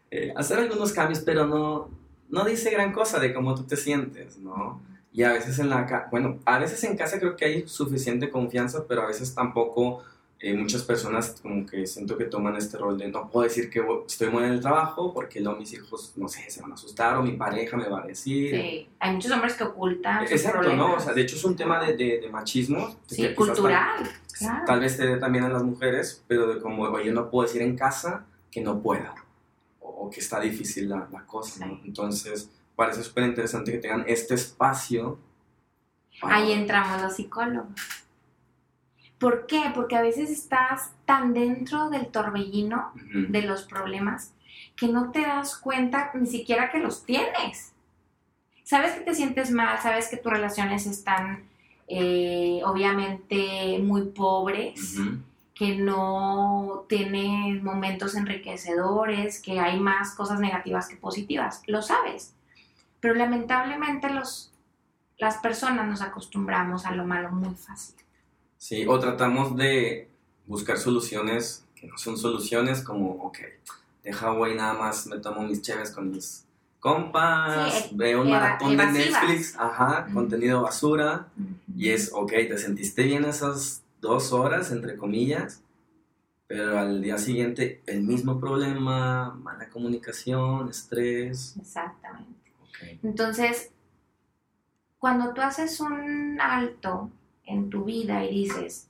[0.10, 1.90] eh, hacer algunos cambios, pero no,
[2.30, 4.82] no dice gran cosa de cómo tú te sientes, ¿no?
[5.14, 8.30] Y a veces en la casa, bueno, a veces en casa creo que hay suficiente
[8.30, 10.04] confianza, pero a veces tampoco
[10.44, 13.86] eh, muchas personas como que siento que toman este rol de no puedo decir que
[14.08, 17.16] estoy muy en el trabajo porque luego mis hijos, no sé, se van a asustar
[17.18, 18.50] o mi pareja me va a decir.
[18.50, 20.24] Sí, hay muchos hombres que ocultan.
[20.24, 20.96] Exacto, ¿no?
[20.96, 22.96] O sea, de hecho es un tema de, de, machismo.
[23.06, 24.10] Sí, cultural.
[24.36, 24.64] claro.
[24.66, 27.62] Tal vez se dé también a las mujeres, pero de como, oye, no puedo decir
[27.62, 29.14] en casa que no pueda
[29.80, 31.80] o, que está difícil la, la cosa, ¿no?
[31.86, 35.20] Entonces parece súper interesante que tengan este espacio.
[36.24, 37.70] Ahí entramos los psicólogos.
[39.22, 39.72] ¿Por qué?
[39.76, 42.92] Porque a veces estás tan dentro del torbellino
[43.30, 44.34] de los problemas
[44.76, 47.72] que no te das cuenta ni siquiera que los tienes.
[48.64, 51.44] Sabes que te sientes mal, sabes que tus relaciones están
[51.88, 54.98] eh, obviamente muy pobres,
[55.54, 61.62] que no tienes momentos enriquecedores, que hay más cosas negativas que positivas.
[61.68, 62.34] Lo sabes.
[63.00, 64.52] Pero lamentablemente los,
[65.20, 68.01] las personas nos acostumbramos a lo malo muy fácil.
[68.62, 70.08] Sí, o tratamos de
[70.45, 73.39] buscar soluciones que no son soluciones como, ok,
[74.04, 76.45] de Hawái nada más me tomo mis cheves con mis
[76.80, 81.28] compas, veo un maratón de Netflix, ajá, contenido basura,
[81.76, 85.63] y es, ok, te sentiste bien esas dos horas, entre comillas,
[86.45, 91.56] pero al día siguiente el mismo problema, mala comunicación, estrés.
[91.60, 92.54] Exactamente.
[93.02, 93.71] Entonces,
[95.00, 97.10] cuando tú haces un alto
[97.52, 98.90] en tu vida y dices,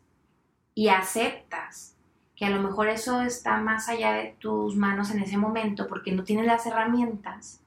[0.74, 1.95] y aceptas
[2.36, 6.12] que a lo mejor eso está más allá de tus manos en ese momento porque
[6.12, 7.62] no tienes las herramientas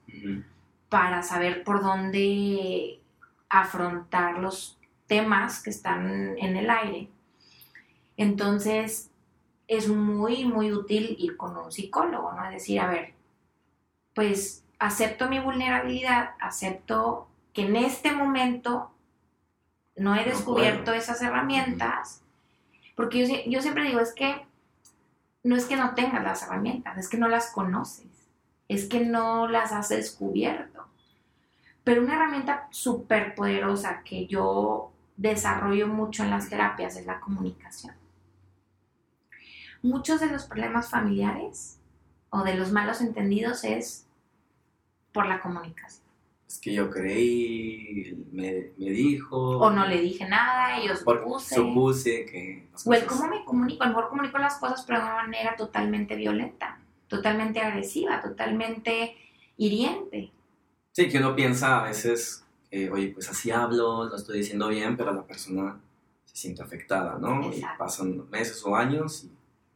[0.89, 2.99] para saber por dónde
[3.49, 4.77] afrontar los
[5.07, 7.09] temas que están en el aire.
[8.17, 9.11] Entonces,
[9.67, 12.45] es muy, muy útil ir con un psicólogo, ¿no?
[12.45, 13.13] Es decir, a ver,
[14.13, 18.91] pues acepto mi vulnerabilidad, acepto que en este momento
[19.95, 22.21] no he descubierto esas herramientas,
[22.95, 24.45] porque yo, siempre digo, es que
[25.43, 28.29] no es que no tengas las herramientas, es que no las conoces,
[28.67, 30.85] es que no las has descubierto.
[31.83, 37.93] Pero una herramienta súper poderosa que yo desarrollo mucho en las terapias es la comunicación.
[39.83, 41.79] Muchos de los problemas familiares
[42.31, 44.07] o de los malos entendidos es
[45.13, 46.04] por la comunicación.
[46.47, 49.57] Es que yo creí, me, me dijo.
[49.57, 51.55] O no le dije nada yo supuse.
[51.55, 52.67] Supuse que.
[52.85, 55.55] O el cómo me comunico, a lo mejor comunico las cosas, pero de una manera
[55.55, 59.15] totalmente violenta, totalmente agresiva, totalmente
[59.57, 60.31] hiriente.
[60.91, 65.13] Sí, que uno piensa a veces, oye, pues así hablo, lo estoy diciendo bien, pero
[65.13, 65.79] la persona
[66.25, 67.51] se siente afectada, ¿no?
[67.51, 69.31] Y pasan meses o años y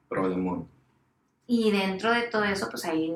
[0.08, 0.68] problemón.
[1.48, 3.16] Y dentro de todo eso, pues hay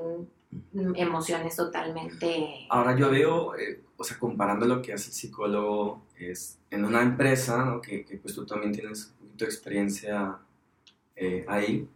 [0.95, 2.67] emociones totalmente...
[2.69, 7.01] Ahora yo veo, eh, o sea, comparando lo que hace el psicólogo, es en una
[7.01, 10.37] empresa, que, que, pues tú también tienes un poquito de experiencia
[11.15, 11.87] eh, ahí,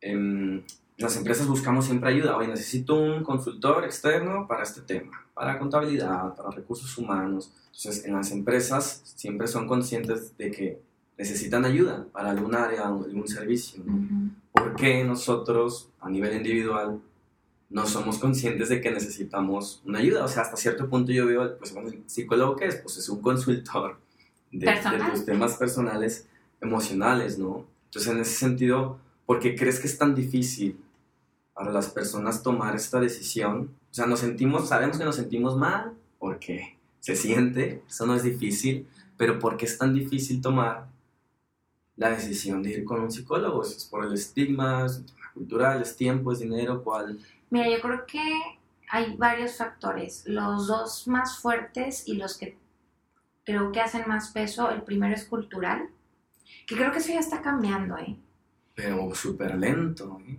[0.00, 0.64] en
[0.96, 2.36] las empresas buscamos siempre ayuda.
[2.36, 7.52] Oye, necesito un consultor externo para este tema, para contabilidad, para recursos humanos.
[7.66, 10.82] Entonces, en las empresas siempre son conscientes de que
[11.16, 13.82] necesitan ayuda para algún área, algún servicio.
[13.84, 14.30] ¿no?
[14.52, 17.00] ¿Por qué nosotros, a nivel individual,
[17.70, 20.24] no somos conscientes de que necesitamos una ayuda.
[20.24, 23.08] O sea, hasta cierto punto yo veo, pues bueno, el psicólogo que es, pues es
[23.08, 23.98] un consultor
[24.50, 26.26] de, de, tus temas personales,
[26.60, 27.64] emocionales, ¿no?
[27.86, 30.80] Entonces, en ese sentido, ¿por qué crees que es tan difícil
[31.54, 33.70] para las personas tomar esta decisión?
[33.90, 38.24] O sea, nos sentimos, sabemos que nos sentimos mal, porque se siente, eso no es
[38.24, 40.88] difícil, pero ¿por qué es tan difícil tomar
[41.96, 43.62] la decisión de ir con un psicólogo?
[43.62, 45.04] ¿Es por el estigma, es
[45.34, 46.82] cultural, es tiempo, es dinero?
[46.82, 47.18] ¿Cuál?
[47.50, 48.22] Mira, yo creo que
[48.88, 50.24] hay varios factores.
[50.26, 52.56] Los dos más fuertes y los que
[53.44, 55.88] creo que hacen más peso, el primero es cultural,
[56.66, 58.16] que creo que eso ya está cambiando, ¿eh?
[58.74, 60.38] Pero súper lento, ¿eh?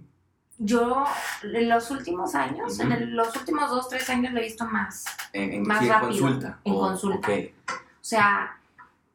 [0.63, 1.05] Yo
[1.41, 5.63] en los últimos años, en los últimos dos, tres años lo he visto más, en,
[5.63, 6.09] más rápido.
[6.09, 6.59] Consulta?
[6.63, 7.31] En consulta.
[7.31, 8.59] O sea,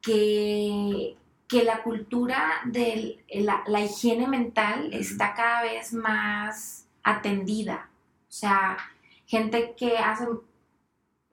[0.02, 7.88] que, que la cultura de la, la higiene mental está cada vez más atendida.
[8.29, 8.77] O sea,
[9.27, 10.27] gente que hace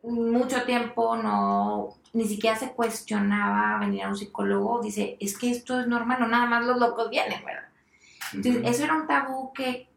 [0.03, 5.79] mucho tiempo no, ni siquiera se cuestionaba venir a un psicólogo, dice, es que esto
[5.79, 7.67] es normal, no nada más los locos vienen, ¿verdad?
[8.33, 9.87] Entonces, eso era un tabú que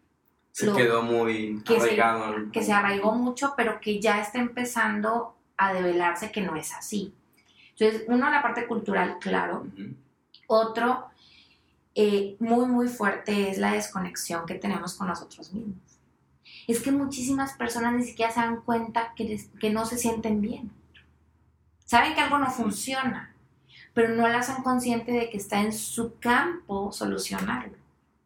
[0.50, 2.34] se quedó muy que arraigado.
[2.34, 6.72] Se, que se arraigó mucho, pero que ya está empezando a develarse que no es
[6.72, 7.12] así.
[7.78, 9.66] Entonces, uno, la parte cultural, claro.
[10.46, 11.10] Otro,
[11.98, 15.78] eh, muy, muy fuerte es la desconexión que tenemos con nosotros mismos.
[16.66, 20.70] Es que muchísimas personas ni siquiera se dan cuenta que, que no se sienten bien.
[21.86, 23.34] Saben que algo no funciona,
[23.94, 27.78] pero no la son conscientes de que está en su campo solucionarlo.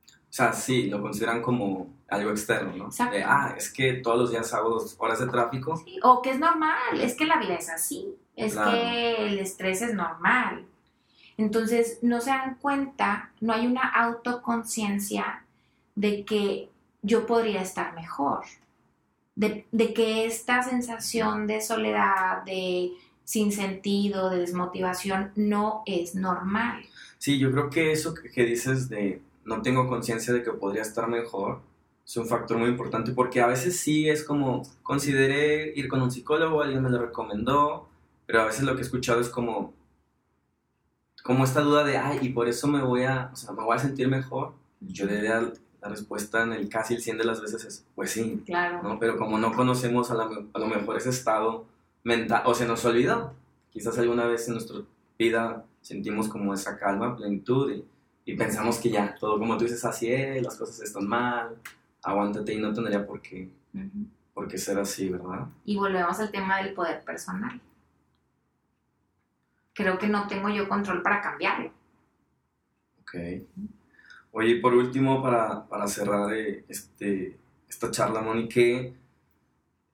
[0.02, 2.90] O sea, sí, lo consideran como algo externo, ¿no?
[3.24, 5.76] ah, es que todos los días hago dos horas de tráfico.
[5.76, 9.80] Sí, o que es normal, es que la vida es así, es que el estrés
[9.82, 10.66] es normal.
[11.40, 15.42] Entonces, no se dan cuenta, no hay una autoconciencia
[15.94, 16.68] de que
[17.00, 18.44] yo podría estar mejor,
[19.34, 22.90] de, que esta sensación de soledad, de
[23.24, 26.84] sin sentido, de desmotivación, no es normal.
[27.16, 31.08] Sí, yo creo que eso que dices de no tengo conciencia de que podría estar
[31.08, 31.62] mejor,
[32.04, 36.10] es un factor muy importante porque a veces sí es como, consideré ir con un
[36.10, 37.88] psicólogo, alguien me lo recomendó,
[38.26, 39.72] pero a veces lo que he escuchado es como,
[41.22, 43.76] como esta duda de, ay, y por eso me voy a, o sea, me voy
[43.76, 44.54] a sentir mejor.
[44.80, 45.52] Yo le la,
[45.82, 48.82] la respuesta en el casi el 100 de las veces es, pues sí, claro.
[48.82, 48.98] ¿no?
[48.98, 51.66] Pero como no conocemos a, a lo mejor ese estado
[52.04, 53.34] mental, o se nos olvidó,
[53.70, 54.78] quizás alguna vez en nuestra
[55.18, 57.84] vida sentimos como esa calma, plenitud y
[58.24, 61.56] y pensamos que ya, todo como tú dices, así es, las cosas están mal,
[62.02, 63.48] aguántate y no tendría por qué,
[64.32, 65.46] por qué ser así, ¿verdad?
[65.64, 67.60] Y volvemos al tema del poder personal.
[69.74, 71.72] Creo que no tengo yo control para cambiarlo.
[73.00, 73.14] Ok.
[74.32, 77.36] Oye, por último, para, para cerrar eh, este,
[77.68, 78.94] esta charla, Moni, ¿qué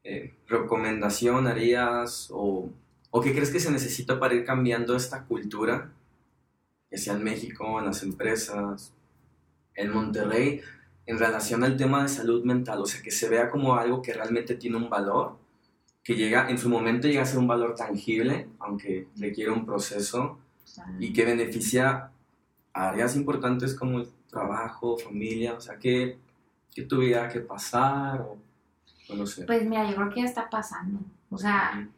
[0.04, 2.70] eh, recomendación harías o,
[3.10, 5.90] o qué crees que se necesita para ir cambiando esta cultura
[6.90, 8.92] ya sea en México, en las empresas,
[9.74, 10.60] en Monterrey,
[11.06, 14.12] en relación al tema de salud mental, o sea, que se vea como algo que
[14.12, 15.36] realmente tiene un valor,
[16.06, 20.38] que llega, en su momento llega a ser un valor tangible, aunque requiere un proceso,
[21.00, 22.10] y que beneficia
[22.72, 26.16] a áreas importantes como el trabajo, familia, o sea, que,
[26.72, 28.38] que tuviera que pasar, o,
[29.16, 29.46] no sé.
[29.46, 31.88] Pues mira, yo creo que ya está pasando, o sea,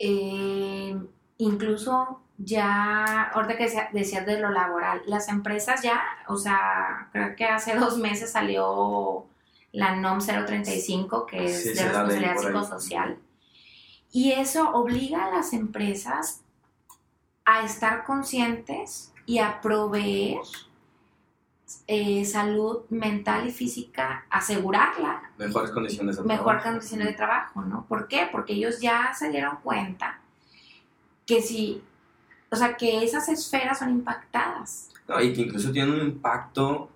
[0.00, 0.96] eh,
[1.38, 7.44] incluso ya, ahorita que decías de lo laboral, las empresas ya, o sea, creo que
[7.44, 9.26] hace dos meses salió
[9.74, 13.18] la NOM 035, que es de responsabilidad psicosocial.
[14.10, 16.42] Y eso obliga a las empresas
[17.44, 20.38] a estar conscientes y a proveer
[21.86, 25.32] eh, salud mental y física, asegurarla.
[25.36, 26.42] Mejores condiciones de trabajo.
[26.42, 27.84] Mejores condiciones de trabajo, ¿no?
[27.86, 28.28] ¿Por qué?
[28.30, 30.20] Porque ellos ya se dieron cuenta
[31.26, 31.82] que si
[32.54, 34.90] o sea, que esas esferas son impactadas.
[35.08, 36.88] No, y que incluso tienen un impacto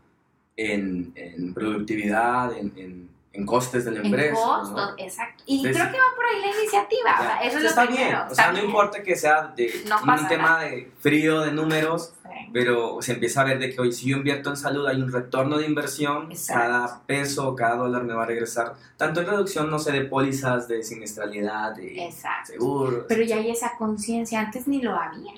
[0.58, 4.28] en, en productividad, en, en, en, costes de la empresa.
[4.28, 5.44] En costos, exacto.
[5.46, 7.14] Y creo que va por ahí la iniciativa.
[7.16, 8.14] o sea, eso es está lo bien.
[8.28, 12.12] o sea, no importa que sea de un tema de frío, de números,
[12.52, 15.12] pero se empieza a ver de que hoy si yo invierto en salud hay un
[15.12, 19.78] retorno de inversión, cada peso, cada dólar me va a regresar, tanto en reducción, no
[19.78, 22.12] sé, de pólizas, de siniestralidad, de
[22.44, 23.04] seguros.
[23.06, 25.34] Pero ya hay esa conciencia, antes ni lo había.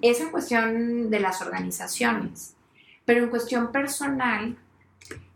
[0.00, 2.53] Es en cuestión de las organizaciones,
[3.04, 4.56] pero en cuestión personal,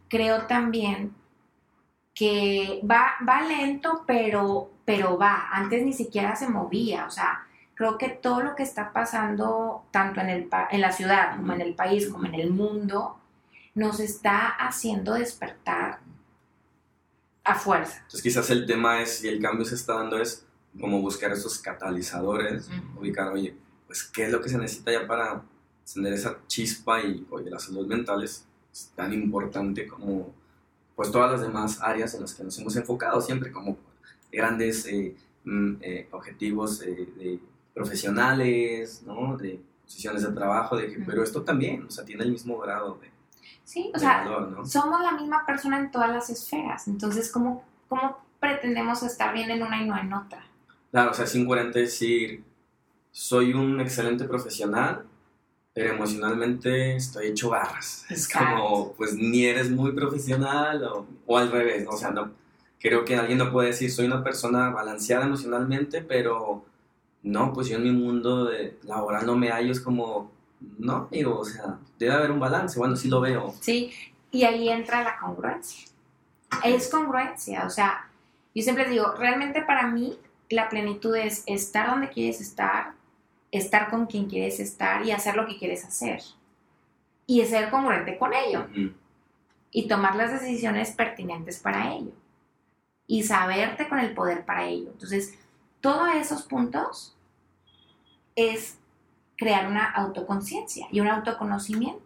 [0.09, 1.15] creo también
[2.15, 5.49] que va, va lento, pero, pero va.
[5.53, 10.21] Antes ni siquiera se movía, o sea, creo que todo lo que está pasando, tanto
[10.21, 13.21] en, el, en la ciudad como en el país, como en el mundo,
[13.75, 16.01] nos está haciendo despertar
[17.45, 17.99] a fuerza.
[17.99, 20.45] Entonces quizás el tema es, y el cambio se está dando, es
[20.81, 25.43] como buscar esos catalizadores, ubicar, oye, pues qué es lo que se necesita ya para
[25.89, 28.45] encender esa chispa y, oye, la salud mental es,
[28.95, 30.33] tan importante como
[30.95, 33.77] pues todas las demás áreas en las que nos hemos enfocado siempre como
[34.31, 37.41] grandes eh, mm, eh, objetivos eh, de
[37.75, 39.37] profesionales, ¿no?
[39.37, 43.01] De posiciones de trabajo, de que, pero esto también, o sea, tiene el mismo grado
[43.01, 43.11] de,
[43.65, 44.25] sí, o sea,
[44.65, 49.63] somos la misma persona en todas las esferas, entonces, ¿cómo, ¿cómo pretendemos estar bien en
[49.63, 50.45] una y no en otra?
[50.93, 52.45] Claro, o sea, es incoherente decir,
[53.11, 55.05] soy un excelente profesional,
[55.79, 58.05] pero emocionalmente estoy hecho barras.
[58.11, 61.91] Es como, pues ni eres muy profesional o, o al revés, ¿no?
[61.91, 62.33] O sea, no,
[62.81, 66.65] creo que alguien no puede decir, soy una persona balanceada emocionalmente, pero
[67.23, 70.33] no, pues yo en mi mundo de laboral no me hallo, es como,
[70.79, 73.55] no, digo, o sea, debe haber un balance, bueno, sí lo veo.
[73.61, 73.93] Sí,
[74.33, 75.87] y ahí entra la congruencia.
[76.65, 78.11] Es congruencia, o sea,
[78.53, 80.19] yo siempre digo, realmente para mí
[80.51, 82.98] la plenitud es estar donde quieres estar,
[83.51, 86.21] estar con quien quieres estar y hacer lo que quieres hacer.
[87.27, 88.67] Y ser congruente con ello.
[89.71, 92.13] y tomar las decisiones pertinentes para ello
[93.07, 94.91] y saberte con el poder para ello.
[94.93, 95.35] Entonces,
[95.81, 97.17] todos esos puntos
[98.37, 98.79] es
[99.37, 102.05] crear una autoconciencia y un autoconocimiento.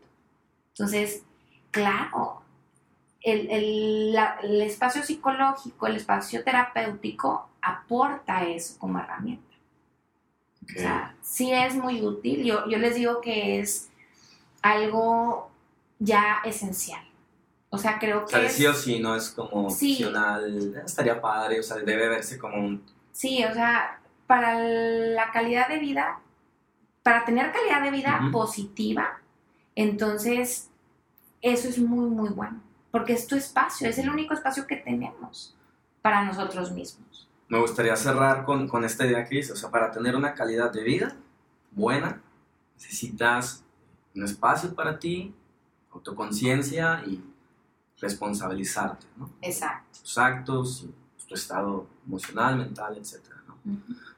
[0.68, 1.24] Entonces,
[1.70, 2.42] claro,
[3.20, 4.14] el,
[4.62, 9.51] espacio psicológico, el espacio terapéutico aporta eso como herramienta.
[10.76, 12.44] O sea, sí es muy útil.
[12.44, 13.90] Yo, yo les digo que es
[14.62, 15.50] algo
[15.98, 17.02] ya esencial.
[17.70, 18.36] O sea, creo que.
[18.36, 20.82] O sea, sí o sí, no es como opcional.
[20.84, 22.84] Estaría padre, o sea, debe verse como un.
[23.12, 26.20] Sí, o sea, para la calidad de vida,
[27.02, 29.20] para tener calidad de vida positiva,
[29.74, 30.70] entonces
[31.40, 32.60] eso es muy, muy bueno.
[32.90, 35.56] Porque es tu espacio, es el único espacio que tenemos
[36.02, 37.28] para nosotros mismos.
[37.52, 40.72] Me gustaría cerrar con, con esta idea que dice, o sea, para tener una calidad
[40.72, 41.14] de vida
[41.70, 42.22] buena,
[42.76, 43.62] necesitas
[44.14, 45.34] un espacio para ti,
[45.90, 47.22] autoconciencia y
[48.00, 49.28] responsabilizarte, ¿no?
[49.42, 49.98] Exacto.
[50.00, 50.86] Tus actos,
[51.28, 53.20] tu estado emocional, mental, etc.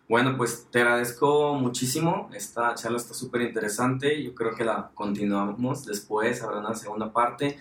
[0.08, 2.30] Bueno, pues te agradezco muchísimo.
[2.32, 4.22] Esta charla está súper interesante.
[4.22, 7.58] Yo creo que la continuamos después, habrá una segunda parte.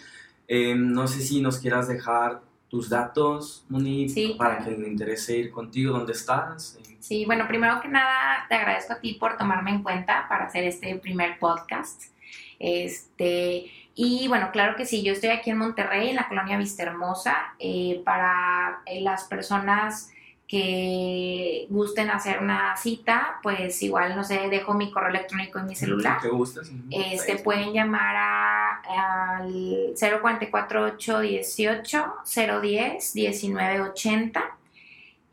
[0.47, 2.43] Em, no sé si nos quieras dejar
[2.73, 6.79] tus datos, Moni, para que le interese ir contigo, ¿dónde estás?
[6.99, 10.63] Sí, bueno, primero que nada te agradezco a ti por tomarme en cuenta para hacer
[10.63, 12.05] este primer podcast.
[12.57, 16.81] Este, y bueno, claro que sí, yo estoy aquí en Monterrey, en la colonia Vista
[16.81, 20.11] Hermosa, eh, para eh, las personas
[20.47, 25.75] que gusten hacer una cita, pues igual, no sé, dejo mi correo electrónico en mi
[25.75, 26.19] celular.
[26.21, 26.71] ¿Qué gustas?
[26.91, 34.57] Este, pueden llamar al 0448 18 010 1980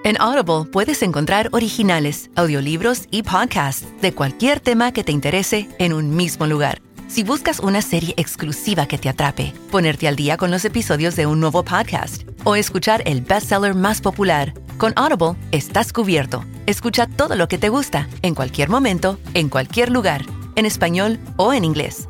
[0.05, 5.95] En Audible puedes encontrar originales, audiolibros y podcasts de cualquier tema que te interese en
[5.95, 6.83] un mismo lugar
[7.15, 11.27] si buscas una serie exclusiva que te atrape, ponerte al día con los episodios de
[11.27, 16.45] un nuevo podcast o escuchar el bestseller más popular, con Audible estás cubierto.
[16.67, 21.53] Escucha todo lo que te gusta, en cualquier momento, en cualquier lugar, en español o
[21.53, 22.09] en inglés.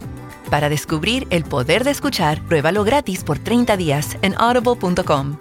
[0.49, 5.37] Para descubrir el poder de escuchar, pruébalo gratis por 30 días en audible.com.